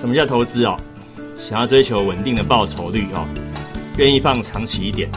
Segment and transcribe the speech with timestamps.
[0.00, 0.78] 什么叫投资哦？
[1.38, 3.28] 想要追求稳定的报酬率哦，
[3.98, 5.10] 愿意放长期一点，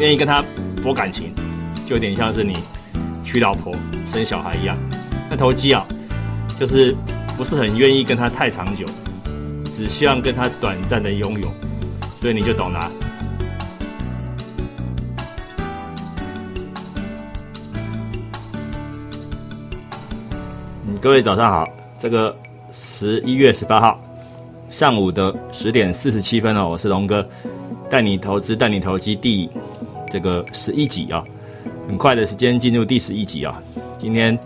[0.00, 0.42] 愿意跟他
[0.82, 1.32] 博感情，
[1.86, 2.58] 就有点像是你
[3.22, 3.72] 娶老婆
[4.12, 4.76] 生小孩一样。
[5.30, 5.86] 那投机啊，
[6.58, 6.92] 就是
[7.36, 8.84] 不是很愿意跟他太长久，
[9.70, 11.48] 只希望跟他短暂的拥有，
[12.20, 12.90] 所以你就懂了。
[21.00, 21.68] 各位早上好，
[22.00, 22.36] 这个
[22.72, 24.00] 十一月十八号
[24.70, 27.26] 上午的十点四十七分哦，我是龙哥，
[27.88, 29.48] 带你投资带你投机第
[30.10, 31.22] 这个十一集啊，
[31.86, 33.62] 很快的时间进入第十一集啊，
[33.98, 34.36] 今天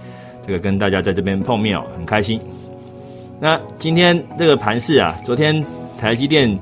[0.47, 2.41] 这个跟大家在这边碰面哦，很开心。
[3.41, 5.65] 那今天这个盘市啊，昨天
[5.99, 6.57] 台积电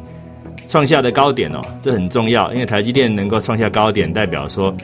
[0.68, 4.74] 创下的高点哦，这很重要，因为台积电能够创下高点，代表说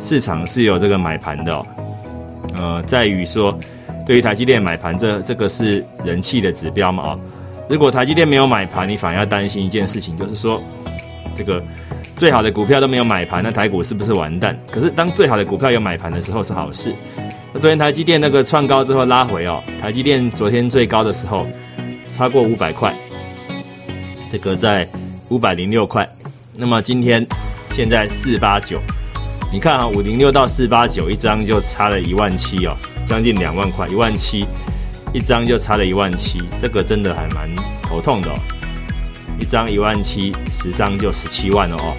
[0.00, 1.66] 市场是有这个买盘的哦，
[2.56, 3.58] 呃，在于说。
[4.06, 7.10] 对于台积电买盘，这这个是人气的指标嘛？
[7.10, 7.20] 啊，
[7.70, 10.60] 如果台积电没有买盘，你反而要担心一件事情，就是说，
[11.36, 11.62] 这个
[12.16, 14.58] 最好的股票都没有买盘，那台股是不是完蛋？
[14.72, 16.92] 可是当最好的股票有买盘的时候是好事。
[17.52, 21.46] 那昨天台积电那个创高之后拉回哦，台积电昨天最高的时候
[22.16, 22.92] 超过五百块，
[24.32, 24.84] 这个在
[25.28, 26.08] 五百零六块。
[26.56, 27.24] 那么今天
[27.72, 28.80] 现在四八九，
[29.52, 32.76] 你看啊，五零六到四八九一张就差了一万七哦。
[33.06, 34.44] 将近两万块，一万七
[35.12, 37.48] 一张就差了一万七，这个真的还蛮
[37.82, 38.34] 头痛的哦。
[39.38, 41.96] 一张一万七，十张就十七万了哦。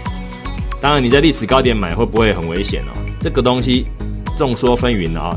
[0.80, 2.92] 当然你在历史高点买会不会很危险哦？
[3.20, 3.86] 这个东西
[4.38, 5.36] 众说纷纭啊。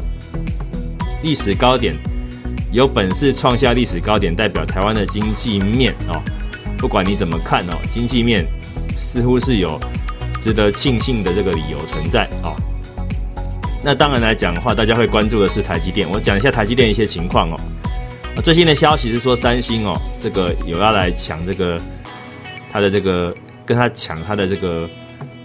[1.22, 1.94] 历史高点
[2.70, 6.22] 有本事创下历史高点，代表台湾的经济面哦，
[6.78, 8.47] 不管你怎么看哦，经济面
[8.98, 9.81] 似乎是有
[10.38, 12.55] 值得庆幸的这个理由存在哦。
[13.84, 16.08] 那当然来讲的话，大家会关注的是台积电。
[16.08, 17.60] 我讲一下台积电一些情况哦。
[18.42, 21.78] 最新的消息是说，三星哦，这个有要来抢这个
[22.72, 24.88] 它的这个跟它抢它的这个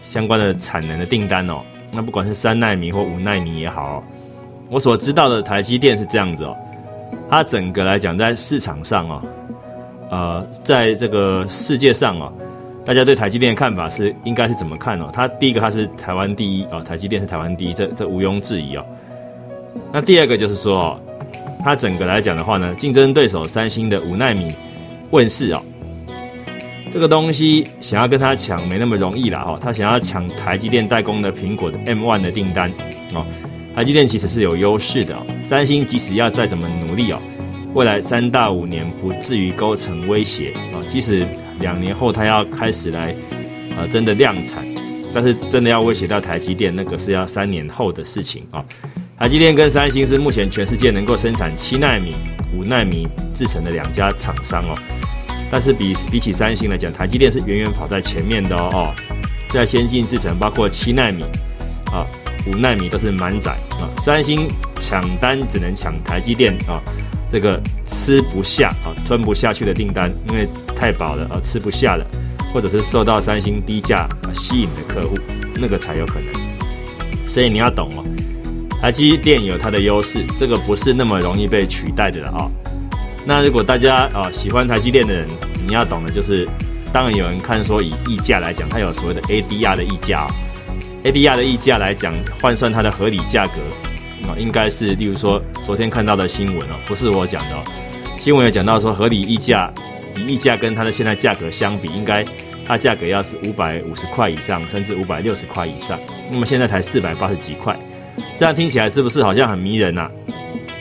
[0.02, 1.60] 相关的产能的订单哦。
[1.92, 4.02] 那不管是三纳米或五纳米也好，
[4.70, 6.56] 我所知道的台积电是这样子哦。
[7.30, 9.22] 它整个来讲，在市场上哦，
[10.12, 12.32] 呃，在这个世界上哦。
[12.90, 15.12] 大家对台积电的看法是应该是怎么看哦？
[15.14, 18.84] 它第一个它是台湾第一哦，台积电是台湾第一，这这毋庸置疑哦。
[19.94, 21.00] 那第二个就是说哦，
[21.64, 24.52] 它整个来讲的话呢，竞争对手三星的五纳米
[25.12, 25.62] 问世哦，
[26.92, 32.72] 这个东西想要跟它抢没那么容易啦哦，它想要抢台积电代工的苹果的 M1 的订单
[33.14, 33.24] 哦，
[33.76, 37.22] 台积电其实是有优势的哦，三星即使要再怎么努力哦，
[37.76, 41.28] 未来三到五年不至于构成威胁啊，即使。
[41.60, 43.16] 两年后，他要开始来，
[43.78, 44.66] 呃，真的量产，
[45.14, 48.64] 但是真的要威胁到台积电，那个是要三年后的事情啊。
[49.20, 52.16] 台积电跟三星是目前全世界能够生产七纳米、
[52.58, 54.74] 五纳米制成的两家厂商哦。
[55.52, 58.94] 但是比比起三星来讲，台积电是远远跑在前面的哦。
[59.50, 61.24] 在先进制程，包括七纳米
[61.92, 62.06] 啊、
[62.48, 63.90] 五纳米都是满载啊。
[63.98, 64.48] 三星
[64.80, 66.80] 抢单只能抢台积电啊。
[67.32, 72.06] 这个吃不下啊，吞不下去的订单，因为太饱了啊，吃不下了，
[72.54, 75.16] 或者是受到三星低价吸引的客户，
[75.56, 77.28] 那个才有可能。
[77.28, 78.04] 所以你要懂哦，
[78.82, 82.50] 台积电有它的优势，这个不是那么容易被取代的了啊。
[83.26, 85.28] 那如果大家啊喜欢台积电的人，
[85.68, 86.48] 你要懂的就是，
[86.92, 90.28] 当然有人看说以溢价来讲，它有所谓的 ADR 的溢价
[91.04, 92.12] ，ADR 的溢价来讲
[92.42, 93.60] 换算它的合理价格。
[94.28, 97.64] 啊，应该是，例如说昨天看到的新闻哦，不是我讲的哦。
[98.20, 99.72] 新闻有讲到说，合理溢价，
[100.18, 102.26] 以溢价跟它的现在价格相比，应该
[102.66, 106.00] 它价格要是五百五十块以上，甚至五百六十块以上。
[106.32, 107.78] 那么现在才四百八十几块，
[108.36, 110.10] 这样听起来是不是好像很迷人呐？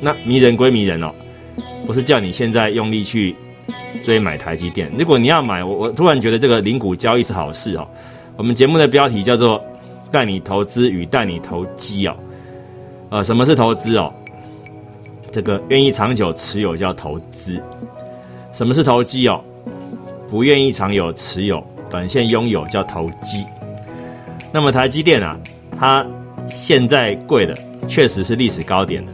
[0.01, 1.13] 那迷人归迷人哦，
[1.87, 3.37] 不是叫你现在用力去
[4.03, 4.91] 追买台积电。
[4.99, 7.87] 如果你要买，我我突然觉得这个零股交易是好事哦。
[8.39, 9.63] 我们节目的标题叫做
[10.11, 12.17] 带你投资与带你投机哦。
[13.11, 14.11] 呃，什么是投资哦？
[15.39, 17.63] 这个愿意长久持有叫投资。
[18.53, 19.41] 什么是投机哦？
[20.29, 23.45] 不愿意长久持有、短线拥有叫投机。
[24.51, 25.39] 那么台积电啊，
[25.79, 26.05] 它
[26.49, 29.13] 现在贵的确实是历史高点的。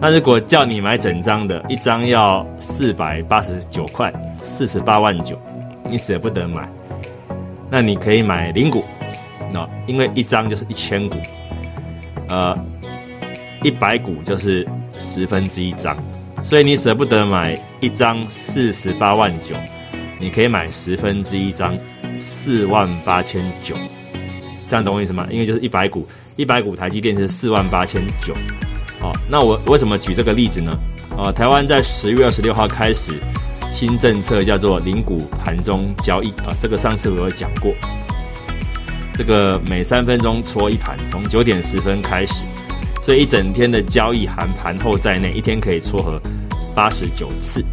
[0.00, 5.40] 那如果叫你买整张的，一张要四百八十九块，四十八万九，
[5.88, 6.68] 你舍不得买，
[7.70, 8.82] 那你可以买零股，
[9.52, 11.16] 那因为一张就是一千股，
[12.28, 12.58] 呃。
[13.64, 14.64] 一百股就是
[14.98, 15.96] 十分之一张，
[16.44, 19.54] 所以你舍不得买一张四十八万九，
[20.20, 21.76] 你可以买十分之一张
[22.20, 23.74] 四万八千九，
[24.68, 25.26] 这样懂我意思吗？
[25.30, 28.34] 因为就是一百股，一百股台积电是四万八千九。
[29.00, 30.72] 好，那我为什么举这个例子呢？
[31.16, 33.12] 呃，台湾在十月二十六号开始
[33.72, 37.72] 新政策叫做零股盘中交易啊，这个上次我有讲过。
[39.16, 42.44] 这个每三分钟搓一盘，从九点十分开始，
[43.08, 46.20] 所以一整天的交易含盘后在内，一天可以撮合
[46.74, 47.64] 八十九次。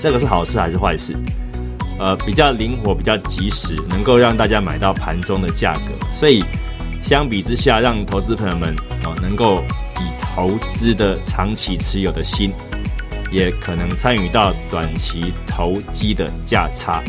[0.00, 1.14] 这个是好事还是坏事？
[1.98, 5.92] 呃，比较灵活，比较及时，能够让大家买到盘中的价格。
[6.14, 6.42] 所以
[7.02, 8.74] 相比之下，让投资朋友们
[9.04, 9.62] 哦能够
[9.98, 12.50] 以投资的长期持有的心，
[13.30, 17.02] 也可能参与到短期投机的价差。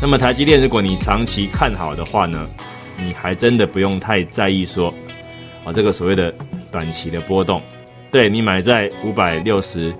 [0.00, 2.48] 那么台积电，如果你长期看好的话呢，
[2.96, 4.94] 你还真的不用太在意说，
[5.64, 6.32] 啊这个所谓的
[6.70, 7.60] 短期的波动，
[8.10, 9.92] 对你买在五百六十，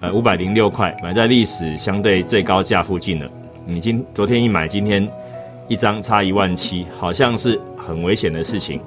[0.00, 3.30] 呃五百零六块，买在历史相对最高价附近了，
[3.66, 5.08] 你今昨天一买，今天
[5.68, 8.80] 一张差一万七，好像是很危险的事情，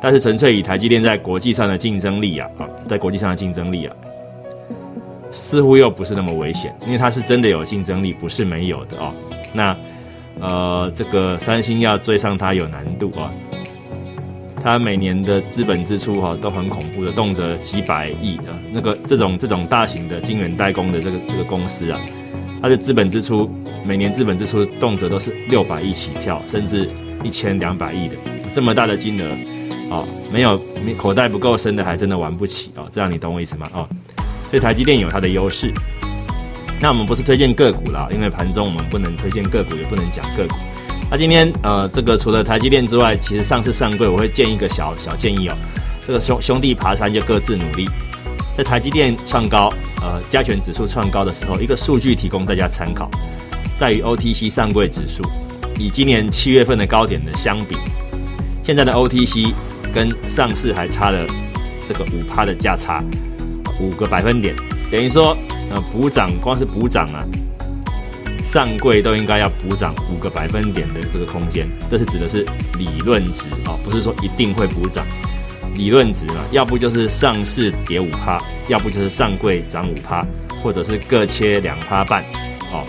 [0.00, 3.94] 但是纯粹以台积电在国际上的竞争力啊，啊在国际上的竞争力啊。
[5.32, 9.12] 似乎又不是那么危险，因为它是真的有竞争力，不是没有的哦。
[9.52, 9.76] 那
[10.40, 13.30] 呃，这个三星要追上它有难度啊。
[14.66, 18.50] 它每年的资本支出哈都很恐怖的，动辄几百亿啊。
[18.72, 22.00] 那个这种这种大型的晶圆代工的这个这个公司啊，
[22.60, 23.48] 它的资本支出
[23.84, 26.90] 每年资本支出动辄都是六百亿起跳，甚至
[27.22, 28.16] 一千两百亿的
[28.52, 29.30] 这么大的金额
[29.88, 30.02] 啊，
[30.32, 32.90] 没有你口袋不够深的还真的玩不起啊。
[32.92, 33.70] 这样你懂我意思吗？
[33.72, 33.88] 哦。
[34.50, 35.72] 所以台积电有它的优势，
[36.80, 40.56] 那我们不是推荐个股啦，因为盘中我们不能推荐个股，也不能讲个股。
[41.08, 45.54] 那今天呃，这个除了台积电之外，其实上市上柜我会建一个小小建议哦，
[46.04, 47.88] 这个兄兄弟爬山就各自努力。
[48.56, 49.72] 在台积电创高，
[50.02, 53.08] 呃，加权指数创高的时候，一个数据提供大家参考，
[53.78, 55.22] 在于 OTC 上柜指数，
[55.78, 57.76] 以今年七月份的高点的相比，
[58.64, 59.52] 现在的 OTC
[59.94, 61.24] 跟上市还差了
[61.86, 63.04] 这个五趴的价差。
[63.78, 64.56] 五个百分点，
[64.90, 65.36] 等于说，
[65.70, 67.22] 呃，补涨光是补涨啊，
[68.46, 72.46] 上柜都应该要补涨五个百分点的这个空间，这是指的是
[72.78, 75.04] 理论值啊，不是说一定会补涨，
[75.74, 80.24] 理论值嘛，要不就是上市跌五趴，要不就是上柜涨五趴，
[80.62, 82.22] 或者是各切两趴半，
[82.72, 82.86] 哦，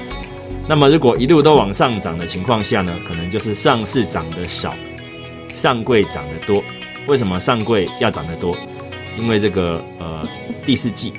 [0.70, 4.74] 那么如果一路都往上涨的情况下呢，可能就是上市涨得少，
[5.56, 6.64] 上柜涨得多，
[7.08, 8.56] 为什么上柜要涨得多？
[9.18, 10.26] 因为这个呃。
[10.66, 11.14] 第四季，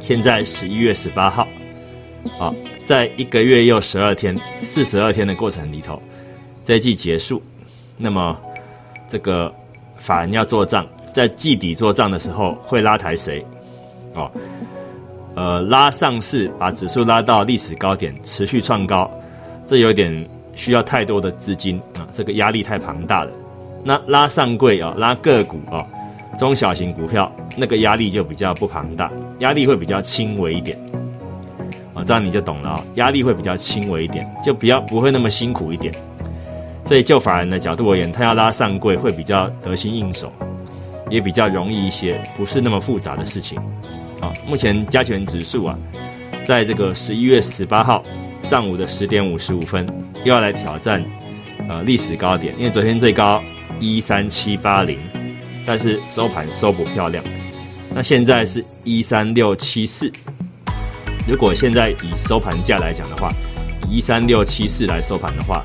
[0.00, 1.46] 现在十一月十八号，
[2.38, 2.54] 好，
[2.84, 6.00] 在一个月又十二天、四十二天的过程里头，
[6.64, 7.42] 这一季结束，
[7.96, 8.36] 那么
[9.10, 9.52] 这个
[9.98, 13.44] 法人要做账，在季底做账的时候会拉抬谁？
[14.14, 14.30] 哦，
[15.34, 19.10] 呃，拉上市，把指数拉到历史高点，持续创高，
[19.66, 23.30] 这有点需要太多的资金啊，这个压力太庞大了。
[23.84, 25.86] 那拉上柜啊，拉个股啊。
[26.38, 29.10] 中小型股票那个压力就比较不庞大，
[29.40, 30.78] 压力会比较轻微一点，
[32.04, 35.92] 这样你就懂了啊，压力会比较轻微一点，就比较不会那么辛苦一点。
[36.86, 40.32] 所以就法人的角度而言，他要拉上柜会比较得心应手，
[41.10, 43.58] 也比较容易一些，不是那么复杂的事情。
[44.20, 45.78] 啊，目前加权指数啊，
[46.44, 48.02] 在这个十一月十八号
[48.42, 49.86] 上午的十点五十五分，
[50.24, 51.04] 又要来挑战
[51.68, 53.42] 呃历史高点，因为昨天最高
[53.78, 54.98] 一三七八零。
[55.66, 57.22] 但是收盘收不漂亮，
[57.94, 60.10] 那现在是一三六七四。
[61.28, 63.30] 如果现在以收盘价来讲的话，
[63.86, 65.62] 以一三六七四来收盘的话，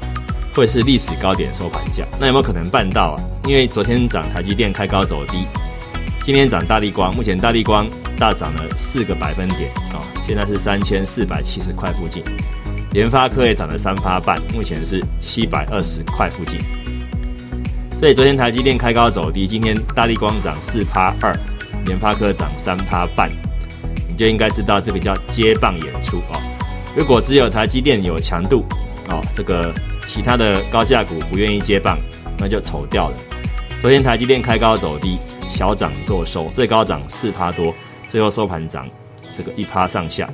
[0.54, 2.04] 会是历史高点收盘价。
[2.20, 3.24] 那有没有可能办到啊？
[3.48, 5.48] 因为昨天涨台积电开高走低，
[6.26, 12.22] 今天涨大力光，目前大力光大涨了四个百分点啊，现在是三千四百七十块附近。
[12.92, 16.60] 联发科也涨了三趴半，目前是七百二十块附近。
[18.02, 21.34] 所以昨天台积电开高走低，今天大力光涨四趴二，
[21.86, 23.32] 联发科涨三趴半，
[24.14, 26.40] 你就应该知道这个叫接棒演出哦。
[26.96, 28.64] 如果只有台积电有强度
[29.10, 29.74] 哦，这个
[30.06, 31.98] 其他的高价股不愿意接棒，
[32.38, 33.16] 那就丑掉了。
[33.82, 35.18] 昨天台积电开高走低，
[35.50, 37.74] 小涨做收，最高涨四趴多，
[38.08, 38.88] 最后收盘涨
[39.36, 40.30] 这个一趴上下。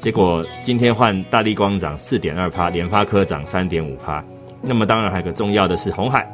[0.00, 4.20] 结果今天换大力光涨四点二趴，联发科涨三点五趴。
[4.60, 6.26] 那么当然还有个重要的是红海。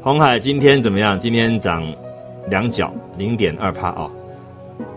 [0.00, 1.20] 红海今天怎么样？
[1.20, 1.86] 今天涨
[2.48, 4.10] 两角零点二帕哦。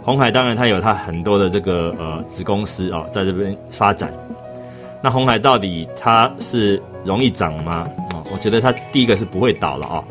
[0.03, 4.11] 红海当然它有它很多的这个呃子公司哦，在这边发展。
[5.01, 7.87] 那红海到底它是容易涨吗？
[8.11, 10.03] 哦，我觉得它第一个是不会倒了哦。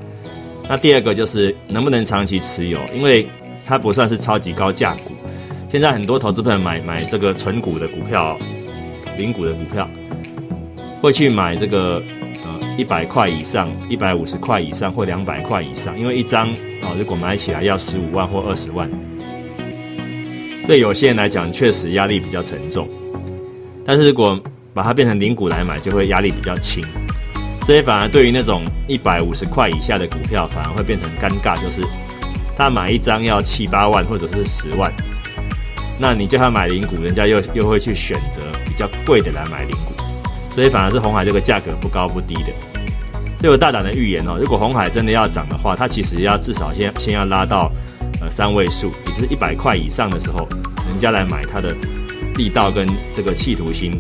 [0.69, 2.79] 那第二个就是能不能长期持有？
[2.95, 3.27] 因为
[3.67, 5.13] 它不算是超级高价股。
[5.73, 8.39] 现在很多投资朋友买买这个纯股的股票、
[9.17, 9.89] 零股的股票，
[11.01, 12.03] 会去买这个
[12.45, 12.69] 呃。
[12.79, 16.49] 一百块以上，一百五十块以上或两百块以上，因为一张
[16.81, 18.89] 啊，如果买起来要十五万或二十万，
[20.69, 22.87] 对有些人来讲确实压力比较沉重。
[23.87, 24.39] 但是如果
[24.75, 26.85] 把它变成零股来买，就会压力比较轻。
[27.65, 31.81] 所以反而对于那种一百五十块以下的股票，反而会变成尴尬，就是
[32.55, 34.93] 他买一张要七八万或者是十万，
[35.99, 39.95] 那你叫他买零股，人家又又会去选择比较贵的来买零股，
[40.55, 42.53] 所以反而是红海这个价格不高不低的。
[43.39, 47.73] 所以我大胆的预言哦，如果红海真的要涨的话，它其实要至少先先要拉到
[48.21, 50.49] 呃三位数，也就是一百块以上的时候，
[50.89, 51.75] 人家来买它的
[52.37, 53.93] 力道跟这个企图心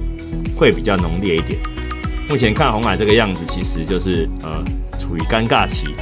[0.56, 1.60] 会比较浓烈一点。
[2.28, 4.62] 目前看红海这个样子，其实就是呃
[4.98, 5.94] 处于尴尬期，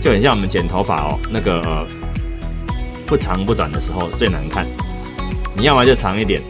[0.00, 1.86] 就很像我们剪头发哦，那个呃
[3.06, 4.66] 不长不短的时候最难看。
[5.56, 6.42] 你要么就长一点，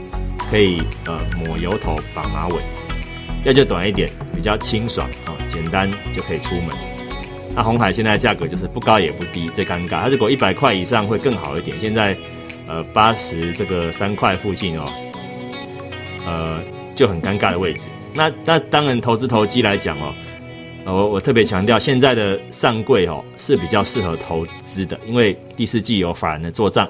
[0.50, 2.57] 可以呃抹油头绑马尾；
[3.45, 6.96] 要就短一点，比较清爽啊，简单就可以出门。
[7.57, 10.03] 那红海现在价格就是不高也不低，最尴尬。
[10.03, 12.15] 它如果一百块以上会更好一点，现在
[12.69, 14.93] 呃八十这个三块附近哦，
[16.27, 16.61] 呃
[16.95, 17.87] 就很尴尬的位置。
[18.13, 20.13] 那那当然，投资投机来讲哦，
[20.85, 26.87] 我我特别强调，现在的上柜哦是比较适合投资的，因为第四季有法人的做账。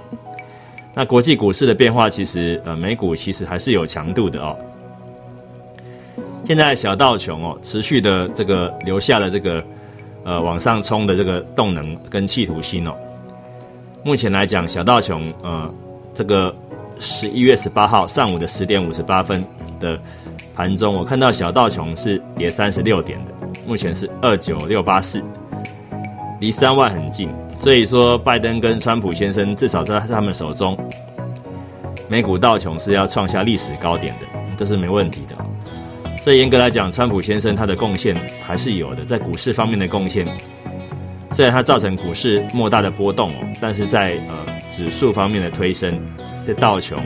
[0.96, 4.56] 那国际股市的变化，其实呃美股其实还是有强度的哦。
[6.44, 9.64] 现在小道琼哦持续的这个留下了这个
[10.26, 12.92] 呃往上冲的这个动能跟企图心哦。
[14.04, 15.74] 目前来讲，小道琼呃
[16.14, 16.54] 这个
[17.00, 19.42] 十一月十八号上午的十点五十八分
[19.80, 19.98] 的。
[20.56, 23.32] 盘中我看到小道琼是跌三十六点的，
[23.66, 25.22] 目前是二九六八四，
[26.40, 27.28] 离三万很近，
[27.58, 30.74] 所以说拜登跟川普先生至少在他们手中，
[32.08, 35.35] 美股道琼是要创下历史高点的，这是没问题的。
[36.26, 40.26] 所以严格来讲，川普先生他的贡献还是有的，在股市方面的贡献，
[41.32, 45.96] 虽然他造成股市莫大的波动哦，但是在呃指数方面的推升，
[46.44, 46.98] 在道琼。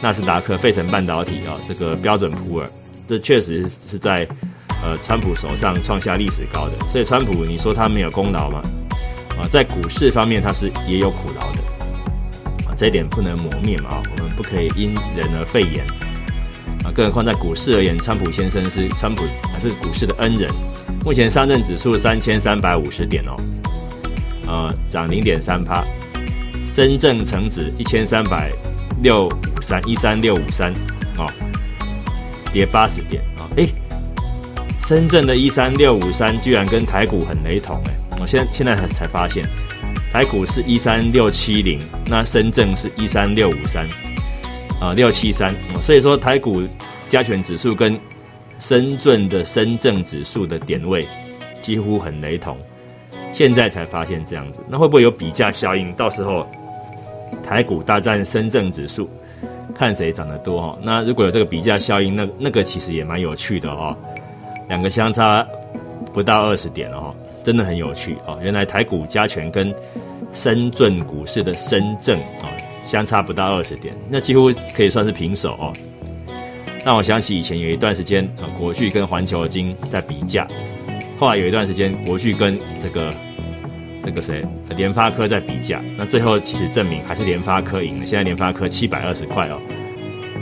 [0.00, 2.70] 纳斯达克、费城半导体啊，这个标准普尔，
[3.08, 4.24] 这确实是在
[4.80, 6.88] 呃川普手上创下历史高的。
[6.88, 8.62] 所以川普，你说他没有功劳吗？
[9.30, 11.58] 啊，在股市方面他是也有苦劳的
[12.68, 15.84] 啊，这一点不能磨灭嘛啊，我们不可以因人而废言
[16.86, 16.92] 啊。
[16.94, 20.48] 更何况在股市而言，川普先生是川普还是股市的恩人。
[21.04, 23.36] 目前上证指数三千三百五十点哦，
[24.46, 25.84] 呃，涨零点三趴，
[26.66, 28.52] 深圳成指一千三百。
[29.02, 30.72] 六五三一三六五三，
[31.18, 31.30] 哦，
[32.50, 33.44] 跌八十点啊！
[33.56, 33.68] 诶，
[34.86, 39.46] 深圳的一三六五三居然跟台股很雷同诶，我现在现在才才发现，
[40.10, 43.86] 台股是一三六七零，那深圳是一三六五三，
[44.80, 46.62] 啊六七三，所以说台股
[47.08, 47.98] 加权指数跟
[48.60, 51.06] 深圳的深圳指数的点位
[51.62, 52.56] 几乎很雷同，
[53.32, 55.92] 现在才发现这样子，那会不会有比价效应？
[55.94, 56.46] 到时候？
[57.44, 59.10] 台股大战深圳指数，
[59.74, 60.78] 看谁涨得多哈。
[60.82, 63.96] 那如果有这个比价效应，那那个其实也蛮有趣的哦。
[64.68, 65.46] 两个相差
[66.14, 68.38] 不到二十点哦，真的很有趣哦。
[68.42, 69.74] 原来台股加权跟
[70.32, 72.46] 深圳股市的深圳啊
[72.86, 75.72] 相差不到二十点，那几乎可以算是平手哦。
[76.84, 80.48] 让我想起以前有一段时间啊，国巨跟环球金在比价，
[81.18, 83.12] 后来有一段时间国巨跟这个。
[84.08, 84.40] 那个谁，
[84.76, 88.06] 联发科在比价，那最后其实证明还是联发科赢了。
[88.06, 89.60] 现在联发科七百二十块哦，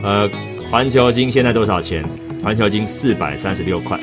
[0.03, 0.31] 呃，
[0.71, 2.05] 环球金现在多少钱？
[2.43, 3.99] 环球金四百三十六块，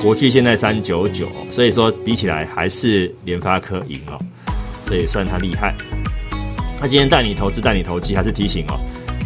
[0.00, 4.16] 国巨现在三九九，所以说比起来还是联发科赢了，
[4.86, 5.74] 所以算它厉害。
[6.80, 8.80] 那今天带你投资带你投机，还是提醒哦，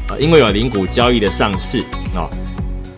[0.08, 1.84] 呃，因为有零股交易的上市
[2.14, 2.28] 哦，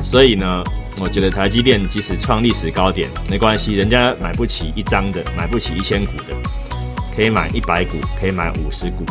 [0.02, 0.64] 所以呢，
[0.98, 6.34] 我觉得台积电即使创历史高点没关系，人家买不起一张的，买不起一千股的。
[7.14, 9.02] 可以买一百股，可以买五十股，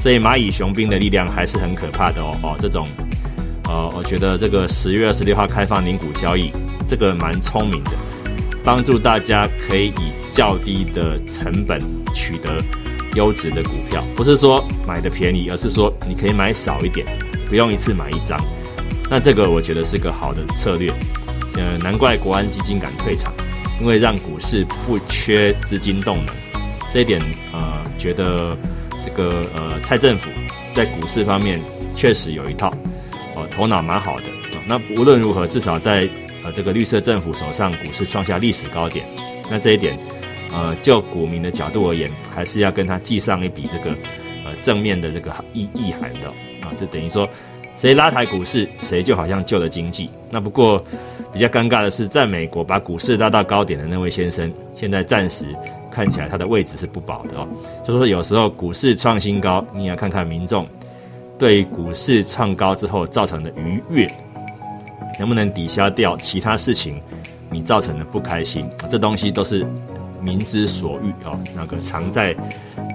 [0.00, 2.88] 所以蚂蚁雄兵的力量还是很可怕的哦哦，这种，
[3.64, 6.50] 呃，我觉得这个十月二十六号开放零股交易，
[6.88, 7.90] 这个蛮聪明的，
[8.64, 11.78] 帮助大家可以以较低的成本
[12.14, 12.56] 取得
[13.14, 17.06] 优质的股票，不是说买的便宜，而是说你可以买少一点，
[17.48, 18.38] 不用一次买一张，
[19.10, 20.92] 那这个我觉得是个好的策略，
[21.54, 23.32] 呃，难怪国安基金敢退场，
[23.80, 26.34] 因为让股市不缺资金动能。
[26.92, 27.20] 这一点，
[27.52, 28.56] 呃，觉得
[29.04, 30.28] 这个呃蔡政府
[30.74, 31.60] 在股市方面
[31.94, 32.68] 确实有一套，
[33.34, 34.24] 哦，头脑蛮好的。
[34.64, 36.08] 那无论如何，至少在
[36.44, 39.04] 呃这个绿色政府手上，股市创下历史高点。
[39.50, 39.98] 那这一点，
[40.52, 43.96] 呃，就股民的角度而言，还是要跟他记上一笔这个
[44.44, 46.28] 呃正面的这个意意涵的
[46.66, 46.72] 啊。
[46.78, 47.28] 这等于说，
[47.76, 50.08] 谁拉抬股市，谁就好像救了经济。
[50.30, 50.84] 那不过
[51.32, 55.46] 比较尴尬的是，在美国把股市拉到高点的那位先生，现在暂时。
[55.94, 57.46] 看起来他的位置是不保的哦，
[57.86, 60.66] 就说有时候股市创新高，你也要看看民众
[61.38, 64.10] 对股市创高之后造成的愉悦，
[65.18, 66.98] 能不能抵消掉其他事情
[67.50, 68.66] 你造成的不开心？
[68.90, 69.66] 这东西都是
[70.22, 72.32] 民之所欲哦，那个藏在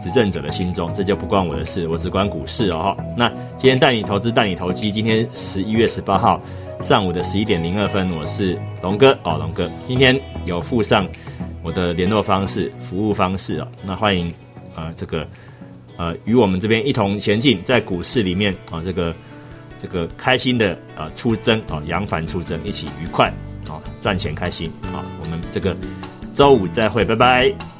[0.02, 2.98] 执政者的心中，这就不关我的事，我只管股市哦。
[3.18, 3.30] 那
[3.60, 4.92] 今天带你投资，带你投机。
[4.92, 6.42] 今天十一月十八号
[6.82, 11.08] 上午的十一点零二分，我是龙哥哦，龙哥，今天有附上
[11.62, 14.34] 我的联络方式、服务方式哦，那欢迎
[14.76, 15.28] 啊这个。
[16.00, 19.12] 呃，与我们这边一同前进，在股市里面啊，这个
[19.82, 23.34] 这个开心的啊出征啊，扬帆出征，一起愉快
[23.68, 25.76] 啊，赚钱开心啊，我们这个
[26.38, 27.77] 周五再会，拜拜。